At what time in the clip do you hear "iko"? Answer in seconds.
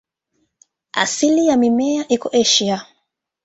2.07-2.29